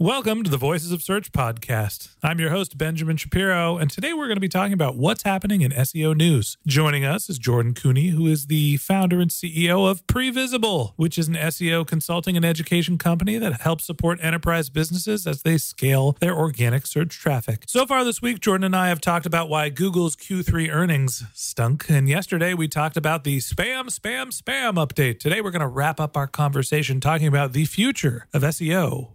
[0.00, 2.14] Welcome to the Voices of Search podcast.
[2.22, 5.62] I'm your host, Benjamin Shapiro, and today we're going to be talking about what's happening
[5.62, 6.56] in SEO news.
[6.68, 11.26] Joining us is Jordan Koene, who is the founder and CEO of Previsible, which is
[11.26, 16.38] an SEO consulting and education company that helps support enterprise businesses as they scale their
[16.38, 17.64] organic search traffic.
[17.66, 21.90] So far this week, Jordan and I have talked about why Google's Q3 earnings stunk,
[21.90, 25.18] and yesterday we talked about the spam, spam, spam update.
[25.18, 29.14] Today we're going to wrap up our conversation talking about the future of SEO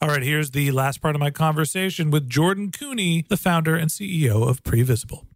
[0.00, 3.90] All right, here's the last part of my conversation with Jordan Koene, the founder and
[3.90, 5.26] CEO of Previsible.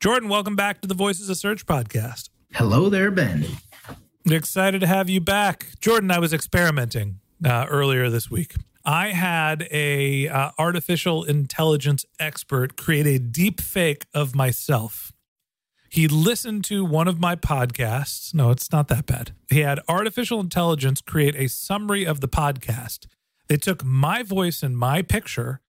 [0.00, 2.28] Jordan, welcome back to the Voices of Search podcast.
[2.52, 3.46] Hello there, Ben.
[4.26, 5.68] Excited to have you back.
[5.80, 8.54] Jordan, I was experimenting uh, earlier this week.
[8.84, 15.14] I had a uh, artificial intelligence expert create a deep fake of myself.
[15.88, 18.34] He listened to one of my podcasts.
[18.34, 19.32] No, it's not that bad.
[19.48, 23.06] He had artificial intelligence create a summary of the podcast.
[23.48, 25.60] They took my voice and my picture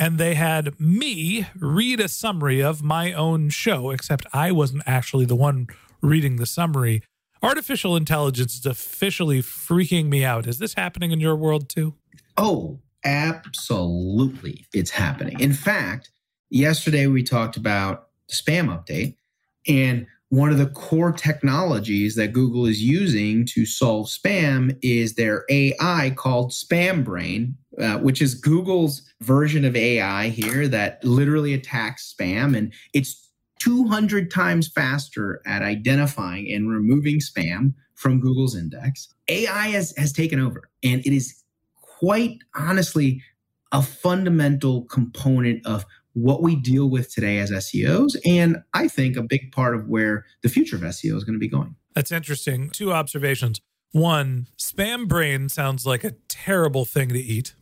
[0.00, 5.26] and they had me read a summary of my own show, except I wasn't actually
[5.26, 5.68] the one
[6.00, 7.02] reading the summary.
[7.42, 10.46] Artificial intelligence is officially freaking me out.
[10.46, 11.94] Is this happening in your world too?
[12.38, 14.66] Oh, absolutely.
[14.72, 15.38] It's happening.
[15.38, 16.10] In fact,
[16.48, 19.16] yesterday we talked about the spam update,
[19.68, 25.44] and one of the core technologies that Google is using to solve spam is their
[25.50, 32.14] AI called Spam Brain, uh, which is Google's version of AI here that literally attacks
[32.14, 32.56] spam.
[32.56, 39.12] And it's 200 times faster at identifying and removing spam from Google's index.
[39.26, 41.42] AI has, has taken over, and it is
[41.82, 43.20] quite honestly
[43.72, 45.84] a fundamental component of
[46.14, 48.16] what we deal with today as SEOs.
[48.26, 51.40] And I think a big part of where the future of SEO is going to
[51.40, 51.76] be going.
[51.94, 52.70] That's interesting.
[52.70, 53.60] Two observations.
[53.92, 57.54] One, spam brain sounds like a terrible thing to eat.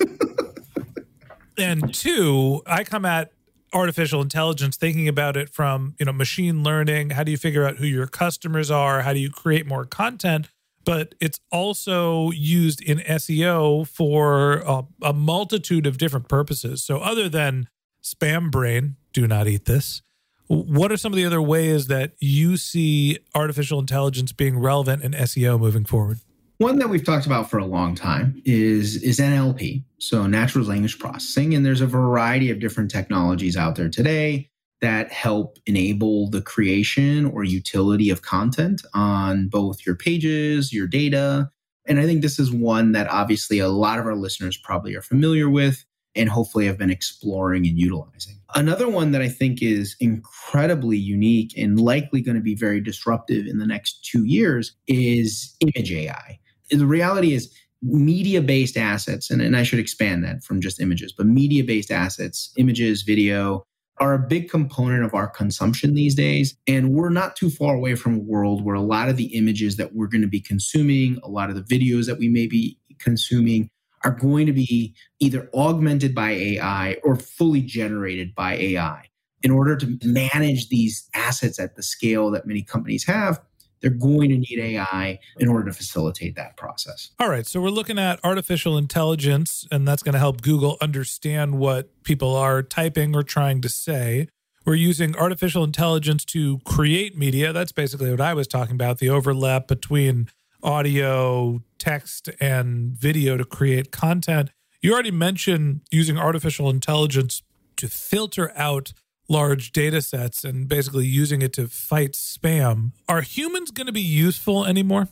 [1.58, 3.32] and two, I come at
[3.72, 7.76] artificial intelligence thinking about it from, you know, machine learning, how do you figure out
[7.76, 10.48] who your customers are, how do you create more content?
[10.86, 16.82] But it's also used in SEO for a, a multitude of different purposes.
[16.82, 17.68] So other than
[18.02, 20.00] spam brain, do not eat this.
[20.46, 25.12] What are some of the other ways that you see artificial intelligence being relevant in
[25.12, 26.20] SEO moving forward?
[26.58, 30.98] One that we've talked about for a long time is is NLP, so natural language
[30.98, 34.48] processing, and there's a variety of different technologies out there today
[34.80, 41.50] that help enable the creation or utility of content on both your pages, your data.
[41.86, 45.02] And I think this is one that obviously a lot of our listeners probably are
[45.02, 45.84] familiar with
[46.14, 48.40] and hopefully have been exploring and utilizing.
[48.54, 53.46] Another one that I think is incredibly unique and likely going to be very disruptive
[53.46, 56.38] in the next two years is image AI.
[56.70, 57.52] The reality is,
[57.82, 61.90] media based assets, and, and I should expand that from just images, but media based
[61.90, 63.66] assets, images, video,
[63.98, 66.56] are a big component of our consumption these days.
[66.66, 69.76] And we're not too far away from a world where a lot of the images
[69.76, 72.78] that we're going to be consuming, a lot of the videos that we may be
[72.98, 73.70] consuming,
[74.04, 79.08] are going to be either augmented by AI or fully generated by AI.
[79.42, 83.40] In order to manage these assets at the scale that many companies have,
[83.80, 87.10] they're going to need AI in order to facilitate that process.
[87.18, 87.46] All right.
[87.46, 92.34] So we're looking at artificial intelligence, and that's going to help Google understand what people
[92.34, 94.28] are typing or trying to say.
[94.64, 97.52] We're using artificial intelligence to create media.
[97.52, 100.28] That's basically what I was talking about the overlap between
[100.62, 104.50] audio, text, and video to create content.
[104.80, 107.42] You already mentioned using artificial intelligence
[107.76, 108.92] to filter out
[109.28, 112.92] large data sets and basically using it to fight spam.
[113.08, 115.08] Are humans going to be useful anymore?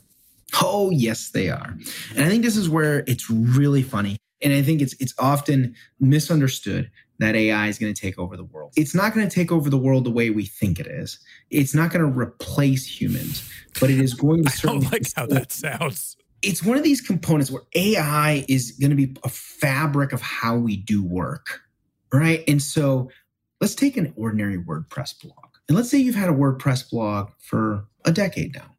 [0.61, 1.77] Oh, yes, they are.
[2.15, 4.17] And I think this is where it's really funny.
[4.43, 8.45] And I think it's it's often misunderstood that AI is going to take over the
[8.45, 8.73] world.
[8.77, 11.19] It's not going to take over the world the way we think it is.
[11.51, 13.49] It's not going to replace humans,
[13.81, 14.51] but it is going to.
[14.69, 16.17] I don't like how that sounds.
[16.43, 20.57] It's one of these components where AI is going to be a fabric of how
[20.57, 21.63] we do work,
[22.13, 22.45] right?
[22.47, 23.09] And so
[23.61, 25.39] let's take an ordinary WordPress blog.
[25.69, 28.77] And let's say you've had a WordPress blog for a decade now.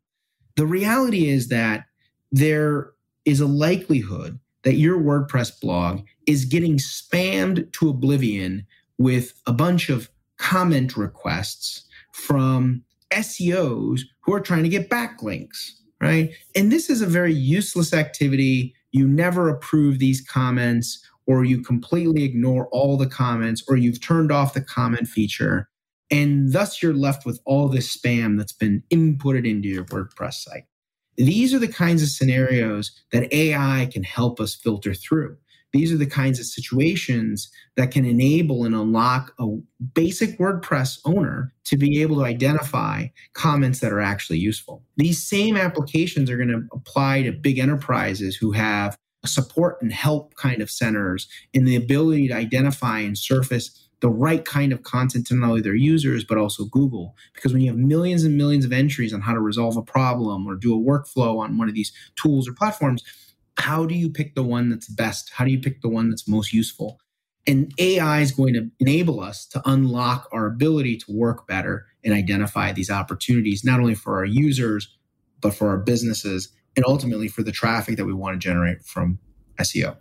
[0.56, 1.86] The reality is that
[2.32, 2.92] there
[3.26, 8.66] is a likelihood that your WordPress blog is getting spammed to oblivion
[8.98, 15.72] with a bunch of comment requests from SEOs who are trying to get backlinks,
[16.02, 16.32] right?
[16.56, 18.74] And this is a very useless activity.
[18.92, 24.32] You never approve these comments or you completely ignore all the comments, or you've turned
[24.32, 25.70] off the comment feature.
[26.12, 30.66] And thus you're left with all this spam that's been inputted into your WordPress site.
[31.18, 35.38] These are the kinds of scenarios that AI can help us filter through.
[35.76, 39.58] These are the kinds of situations that can enable and unlock a
[39.94, 44.84] basic WordPress owner to be able to identify comments that are actually useful.
[44.96, 50.36] These same applications are going to apply to big enterprises who have support and help
[50.36, 55.26] kind of centers in the ability to identify and surface the right kind of content
[55.28, 57.16] to not only their users but also Google.
[57.34, 60.46] Because when you have millions and millions of entries on how to resolve a problem
[60.46, 63.04] or do a workflow on one of these tools or platforms,
[63.58, 65.32] how do you pick the one that's best?
[65.34, 67.00] How do you pick the one that's most useful?
[67.48, 72.14] And AI is going to enable us to unlock our ability to work better and
[72.14, 74.96] identify these opportunities, not only for our users,
[75.42, 79.20] but for our businesses and ultimately for the traffic that we want to generate from
[79.60, 79.96] SEO.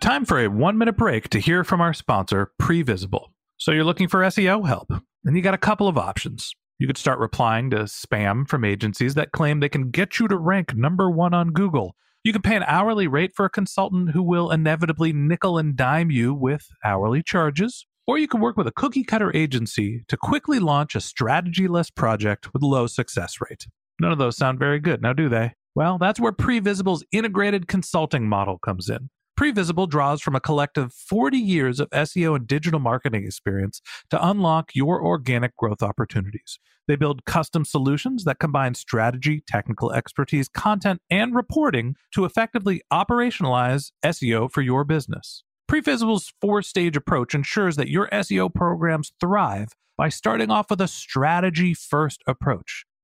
[0.00, 3.28] Time for a one minute break to hear from our sponsor, Previsible.
[3.56, 4.90] So you're looking for SEO help,
[5.24, 6.52] and you got a couple of options.
[6.78, 10.36] You could start replying to spam from agencies that claim they can get you to
[10.36, 11.94] rank number one on Google.
[12.24, 16.10] You can pay an hourly rate for a consultant who will inevitably nickel and dime
[16.10, 17.86] you with hourly charges.
[18.06, 21.90] Or you can work with a cookie cutter agency to quickly launch a strategy less
[21.90, 23.66] project with low success rate.
[24.00, 25.52] None of those sound very good, now do they?
[25.74, 29.10] Well, that's where Previsible's integrated consulting model comes in.
[29.38, 34.70] Previsible draws from a collective 40 years of SEO and digital marketing experience to unlock
[34.74, 36.60] your organic growth opportunities.
[36.86, 43.90] They build custom solutions that combine strategy, technical expertise, content, and reporting to effectively operationalize
[44.04, 45.42] SEO for your business.
[45.66, 50.88] Previsible's four stage approach ensures that your SEO programs thrive by starting off with a
[50.88, 52.84] strategy first approach.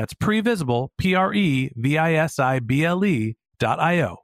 [0.00, 4.16] that's previsible, P R E V I S I B L E dot I O.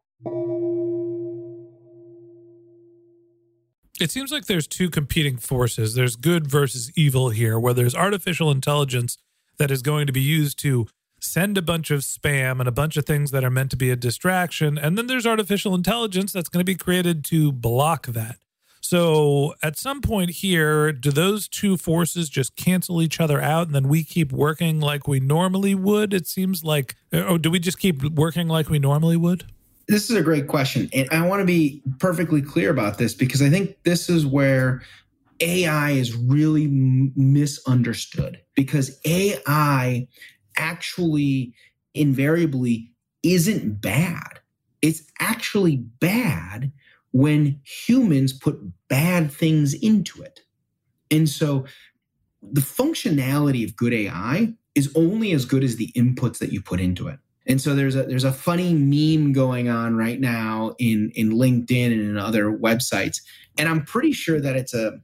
[4.01, 5.95] It seems like there's two competing forces.
[5.95, 9.19] There's good versus evil here, where there's artificial intelligence
[9.59, 10.87] that is going to be used to
[11.21, 13.91] send a bunch of spam and a bunch of things that are meant to be
[13.91, 14.79] a distraction.
[14.79, 18.37] And then there's artificial intelligence that's going to be created to block that.
[18.89, 23.75] So at some point here, do those two forces just cancel each other out and
[23.75, 26.15] then we keep working like we normally would?
[26.15, 29.45] It seems like, or do we just keep working like we normally would?
[29.89, 30.89] This is a great question.
[30.93, 34.83] And I want to be perfectly clear about this because I think this is where
[35.41, 40.07] AI is really misunderstood because AI
[40.57, 41.53] actually
[41.95, 42.93] invariably
[43.25, 44.39] isn't bad.
[44.81, 46.71] It's actually bad
[47.13, 48.59] when humans put
[48.89, 50.41] bad things into it.
[51.11, 51.65] And so
[52.43, 56.81] the functionality of good AI is only as good as the inputs that you put
[56.81, 57.19] into it.
[57.47, 61.93] And so there's a there's a funny meme going on right now in in LinkedIn
[61.93, 63.19] and in other websites
[63.59, 64.99] and I'm pretty sure that it's a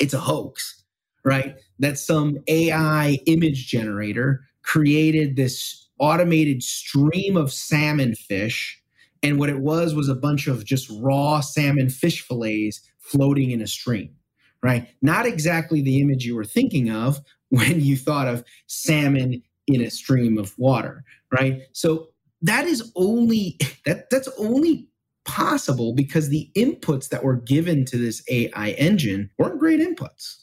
[0.00, 0.82] it's a hoax,
[1.24, 1.56] right?
[1.78, 8.79] That some AI image generator created this automated stream of salmon fish
[9.22, 13.60] and what it was was a bunch of just raw salmon fish fillets floating in
[13.60, 14.14] a stream,
[14.62, 14.88] right?
[15.02, 19.90] Not exactly the image you were thinking of when you thought of salmon in a
[19.90, 21.62] stream of water, right?
[21.72, 22.08] So
[22.42, 24.88] that is only that that's only
[25.24, 30.36] possible because the inputs that were given to this AI engine weren't great inputs,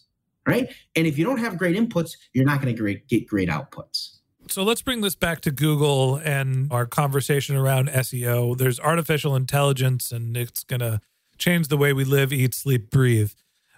[0.48, 0.72] right?
[0.96, 4.17] And if you don't have great inputs, you're not going to get great outputs.
[4.50, 8.58] So let's bring this back to Google and our conversation around SEO.
[8.58, 11.01] There's artificial intelligence, and it's going to
[11.38, 13.32] change the way we live, eat, sleep, breathe.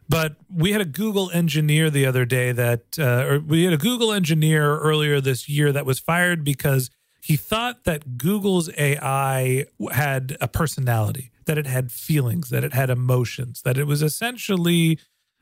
[0.07, 3.77] But we had a Google engineer the other day that, uh, or we had a
[3.77, 6.89] Google engineer earlier this year that was fired because
[7.21, 12.89] he thought that Google's AI had a personality, that it had feelings, that it had
[12.89, 14.99] emotions, that it was essentially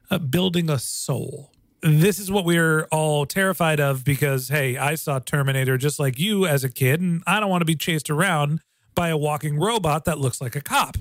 [0.09, 5.19] uh, building a soul this is what we're all terrified of because, hey, I saw
[5.19, 8.61] Terminator just like you as a kid, and I don't want to be chased around
[8.95, 10.97] by a walking robot that looks like a cop.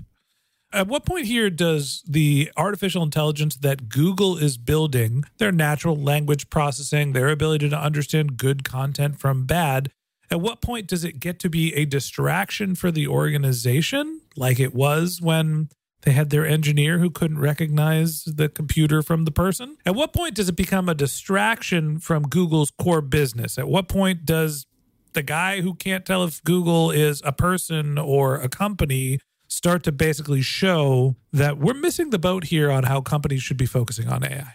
[0.73, 6.51] At what point here does the artificial intelligence that Google is building, their natural language
[6.51, 9.91] processing, their ability to understand good content from bad,
[10.31, 14.75] at what point does it get to be a distraction for the organization like it
[14.75, 15.69] was when
[16.07, 19.77] they had their engineer who couldn't recognize the computer from the person.
[19.85, 23.59] At what point does it become a distraction from Google's core business?
[23.59, 24.67] At what point does
[25.15, 29.91] the guy who can't tell if Google is a person or a company start to
[29.91, 34.23] basically show that we're missing the boat here on how companies should be focusing on
[34.23, 34.55] AI?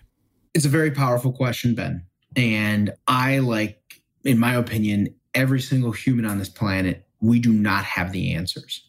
[0.54, 2.06] It's a very powerful question, Ben.
[2.38, 7.84] And I like, in my opinion, every single human on this planet, we do not
[7.84, 8.88] have the answers.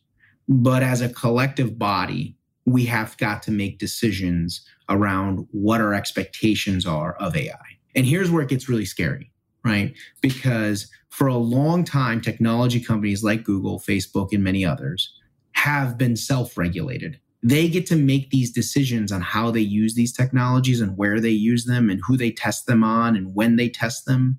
[0.49, 6.87] But as a collective body, we have got to make decisions around what our expectations
[6.87, 7.59] are of AI.
[7.95, 9.33] And here's where it gets really scary,
[9.64, 9.95] right?
[10.21, 15.12] Because for a long time, technology companies like Google, Facebook, and many others
[15.52, 17.19] have been self regulated.
[17.42, 21.31] They get to make these decisions on how they use these technologies and where they
[21.31, 24.38] use them and who they test them on and when they test them.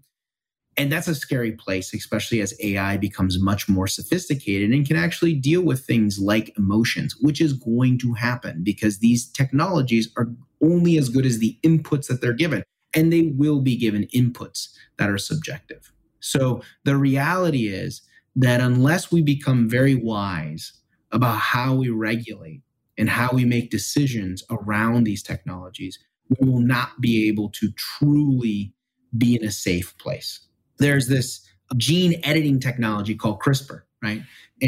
[0.76, 5.36] And that's a scary place, especially as AI becomes much more sophisticated and can actually
[5.36, 10.30] deal with things like emotions, which is going to happen because these technologies are
[10.62, 12.64] only as good as the inputs that they're given.
[12.96, 15.92] And they will be given inputs that are subjective.
[16.20, 18.02] So the reality is
[18.36, 20.74] that unless we become very wise
[21.12, 22.62] about how we regulate
[22.98, 26.00] and how we make decisions around these technologies,
[26.30, 28.74] we will not be able to truly
[29.16, 30.48] be in a safe place
[30.84, 31.48] there's this
[31.78, 34.22] gene editing technology called CRISPR, right?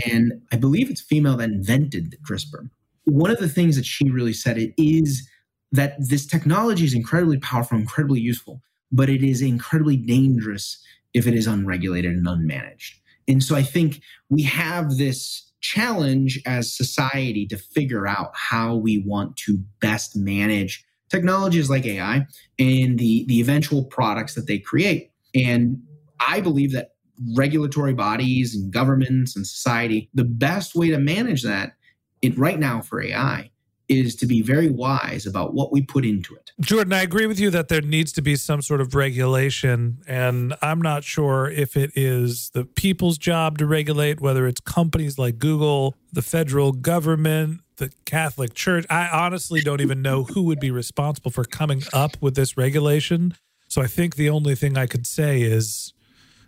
[0.08, 2.70] And I believe it's female that invented the CRISPR.
[3.06, 5.28] One of the things that she really said it is
[5.72, 10.82] that this technology is incredibly powerful, incredibly useful, but it is incredibly dangerous
[11.14, 12.94] if it is unregulated and unmanaged.
[13.28, 19.00] And so I think we have this challenge as society to figure out how we
[19.00, 22.26] want to best manage technologies like AI
[22.60, 25.12] and the, the eventual products that they create.
[25.34, 25.82] And
[26.20, 26.92] I believe that
[27.36, 31.74] regulatory bodies and governments and society, the best way to manage that
[32.22, 33.52] it, right now for AI
[33.88, 36.52] is to be very wise about what we put into it.
[36.60, 40.00] Jordan, I agree with you that there needs to be some sort of regulation.
[40.08, 45.20] And I'm not sure if it is the people's job to regulate, whether it's companies
[45.20, 48.86] like Google, the federal government, the Catholic Church.
[48.90, 53.36] I honestly don't even know who would be responsible for coming up with this regulation.
[53.68, 55.94] So I think the only thing I could say is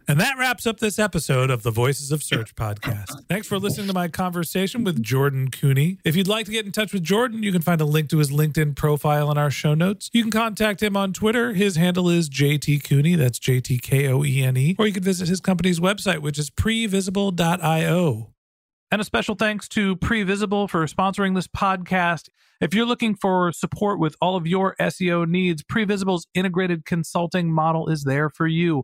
[0.09, 3.27] And that wraps up this episode of the Voices of Search podcast.
[3.27, 5.99] Thanks for listening to my conversation with Jordan Koene.
[6.05, 8.19] If you'd like to get in touch with Jordan, you can find a link to
[8.19, 10.09] his LinkedIn profile in our show notes.
[10.13, 11.53] You can contact him on Twitter.
[11.53, 13.17] His handle is JT Koene.
[13.17, 14.77] That's J T K O E N E.
[14.79, 18.33] Or you can visit his company's website, which is previsible.io.
[18.89, 22.29] And a special thanks to Previsible for sponsoring this podcast.
[22.61, 27.89] If you're looking for support with all of your SEO needs, Previsible's integrated consulting model
[27.89, 28.83] is there for you.